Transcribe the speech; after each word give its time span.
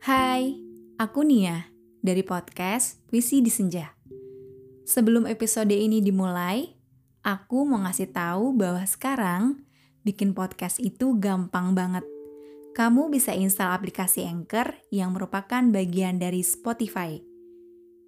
Hai, 0.00 0.56
aku 0.96 1.28
Nia 1.28 1.68
dari 2.00 2.24
podcast 2.24 3.04
Puisi 3.04 3.44
di 3.44 3.52
Senja. 3.52 3.92
Sebelum 4.88 5.28
episode 5.28 5.76
ini 5.76 6.00
dimulai, 6.00 6.72
aku 7.20 7.68
mau 7.68 7.84
ngasih 7.84 8.08
tahu 8.08 8.56
bahwa 8.56 8.80
sekarang 8.88 9.60
bikin 10.00 10.32
podcast 10.32 10.80
itu 10.80 11.20
gampang 11.20 11.76
banget. 11.76 12.00
Kamu 12.72 13.12
bisa 13.12 13.36
install 13.36 13.76
aplikasi 13.76 14.24
Anchor 14.24 14.72
yang 14.88 15.12
merupakan 15.12 15.60
bagian 15.68 16.16
dari 16.16 16.40
Spotify. 16.40 17.20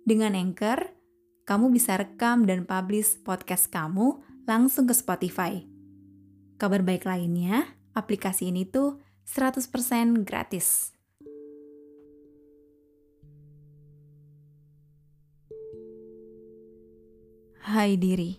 Dengan 0.08 0.32
Anchor, 0.32 0.96
kamu 1.44 1.76
bisa 1.76 2.00
rekam 2.00 2.48
dan 2.48 2.64
publish 2.64 3.20
podcast 3.20 3.68
kamu 3.68 4.16
langsung 4.48 4.88
ke 4.88 4.96
Spotify. 4.96 5.60
Kabar 6.56 6.80
baik 6.80 7.04
lainnya, 7.04 7.68
aplikasi 7.92 8.48
ini 8.48 8.64
tuh 8.64 8.96
100% 9.28 10.24
gratis. 10.24 10.96
Hai 17.72 17.96
diri, 17.96 18.36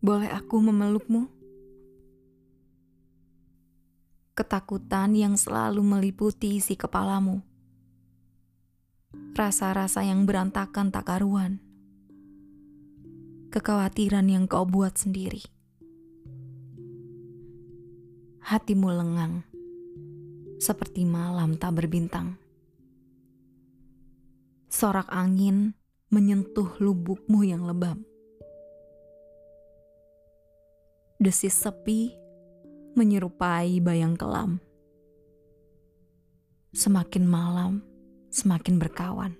boleh 0.00 0.32
aku 0.32 0.64
memelukmu? 0.64 1.28
Ketakutan 4.32 5.12
yang 5.12 5.36
selalu 5.36 5.84
meliputi 5.84 6.56
isi 6.56 6.72
kepalamu. 6.72 7.44
Rasa-rasa 9.36 10.00
yang 10.08 10.24
berantakan 10.24 10.88
tak 10.88 11.04
karuan. 11.04 11.60
Kekhawatiran 13.52 14.24
yang 14.24 14.48
kau 14.48 14.64
buat 14.64 14.96
sendiri. 14.96 15.44
Hatimu 18.40 18.88
lengang, 18.88 19.44
seperti 20.64 21.04
malam 21.04 21.60
tak 21.60 21.76
berbintang. 21.76 22.40
Sorak 24.72 25.12
angin 25.12 25.76
menyentuh 26.14 26.78
lubukmu 26.78 27.42
yang 27.42 27.66
lebam. 27.66 28.06
Desis 31.18 31.58
sepi 31.58 32.14
menyerupai 32.94 33.82
bayang 33.82 34.14
kelam. 34.14 34.62
Semakin 36.70 37.26
malam, 37.26 37.82
semakin 38.30 38.78
berkawan. 38.78 39.34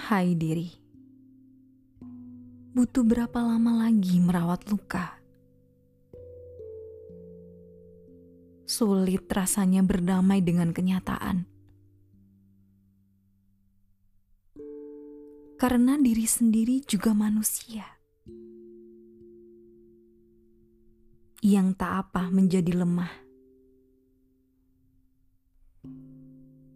Hai 0.00 0.32
diri, 0.32 0.72
butuh 2.72 3.04
berapa 3.04 3.36
lama 3.36 3.84
lagi 3.84 4.16
merawat 4.16 4.64
luka? 4.72 5.20
Sulit 8.64 9.28
rasanya 9.28 9.84
berdamai 9.84 10.40
dengan 10.40 10.72
kenyataan 10.72 11.49
karena 15.60 16.00
diri 16.00 16.24
sendiri 16.24 16.80
juga 16.88 17.12
manusia. 17.12 17.84
Yang 21.44 21.76
tak 21.76 21.92
apa 22.08 22.32
menjadi 22.32 22.80
lemah. 22.80 23.12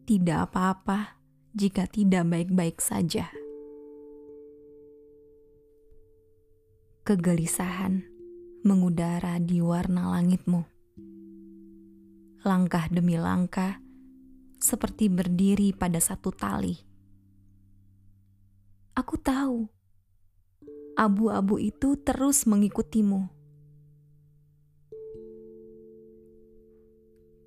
Tidak 0.04 0.36
apa-apa 0.36 1.16
jika 1.56 1.88
tidak 1.88 2.28
baik-baik 2.28 2.76
saja. 2.84 3.32
Kegelisahan 7.08 8.04
mengudara 8.68 9.40
di 9.40 9.64
warna 9.64 10.12
langitmu. 10.12 10.60
Langkah 12.44 12.92
demi 12.92 13.16
langkah, 13.16 13.80
seperti 14.60 15.08
berdiri 15.08 15.72
pada 15.72 15.96
satu 16.04 16.28
tali 16.36 16.93
Aku 18.94 19.18
tahu 19.18 19.66
abu-abu 20.94 21.58
itu 21.58 21.98
terus 21.98 22.46
mengikutimu. 22.46 23.26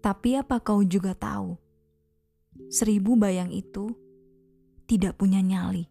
Tapi 0.03 0.35
apa 0.35 0.59
kau 0.59 0.83
juga 0.83 1.15
tahu, 1.15 1.55
seribu 2.67 3.15
bayang 3.15 3.47
itu 3.55 3.95
tidak 4.91 5.15
punya 5.15 5.39
nyali. 5.39 5.87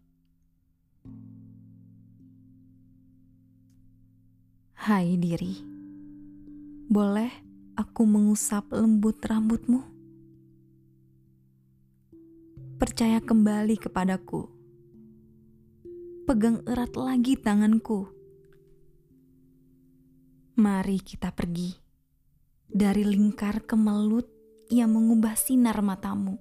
Hai 4.77 5.17
diri, 5.17 5.57
boleh 6.85 7.33
aku 7.81 8.05
mengusap 8.05 8.77
lembut 8.77 9.25
rambutmu? 9.25 9.81
Percaya 12.77 13.25
kembali 13.25 13.81
kepadaku 13.81 14.56
pegang 16.27 16.59
erat 16.67 16.99
lagi 16.99 17.39
tanganku. 17.39 18.11
Mari 20.59 20.99
kita 20.99 21.31
pergi 21.31 21.71
dari 22.67 23.07
lingkar 23.07 23.63
kemelut 23.63 24.27
yang 24.67 24.91
mengubah 24.91 25.39
sinar 25.39 25.79
matamu. 25.87 26.35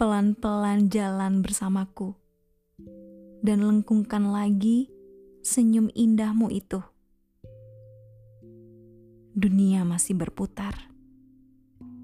Pelan-pelan 0.00 0.88
jalan 0.88 1.44
bersamaku 1.44 2.16
dan 3.44 3.60
lengkungkan 3.60 4.32
lagi 4.32 4.88
senyum 5.44 5.92
indahmu 5.92 6.48
itu. 6.48 6.80
Dunia 9.36 9.84
masih 9.84 10.16
berputar, 10.16 10.72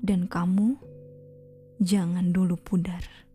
dan 0.05 0.29
kamu 0.29 0.77
jangan 1.81 2.37
dulu 2.37 2.61
pudar. 2.61 3.26